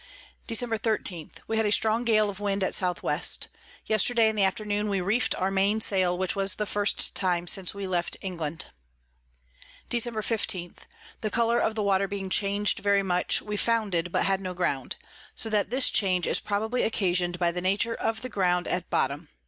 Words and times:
Dec. 0.47 0.79
13. 0.81 1.29
We 1.47 1.57
had 1.57 1.65
a 1.67 1.71
strong 1.71 2.05
Gale 2.05 2.27
of 2.27 2.39
Wind 2.39 2.63
at 2.63 2.69
S 2.69 2.79
W. 2.79 3.19
Yesterday 3.85 4.29
in 4.29 4.35
the 4.35 4.43
Afternoon 4.43 4.89
we 4.89 4.99
reef'd 4.99 5.35
our 5.35 5.51
Main 5.51 5.79
Sail, 5.79 6.17
which 6.17 6.35
was 6.35 6.55
the 6.55 6.65
first 6.65 7.13
time 7.13 7.45
since 7.45 7.75
we 7.75 7.85
left 7.85 8.17
England. 8.19 8.65
Dec. 9.91 10.23
15. 10.25 10.73
The 11.21 11.29
Colour 11.29 11.59
of 11.59 11.75
the 11.75 11.83
Water 11.83 12.07
being 12.07 12.31
chang'd 12.31 12.79
very 12.79 13.03
much, 13.03 13.43
we 13.43 13.55
founded, 13.55 14.11
but 14.11 14.25
had 14.25 14.41
no 14.41 14.55
Ground: 14.55 14.95
so 15.35 15.51
that 15.51 15.69
this 15.69 15.91
Change 15.91 16.25
is 16.25 16.39
probably 16.39 16.81
occasion'd 16.81 17.37
by 17.37 17.51
the 17.51 17.61
nature 17.61 17.93
of 17.93 18.23
the 18.23 18.29
Ground 18.29 18.67
at 18.67 18.89
bottom. 18.89 19.29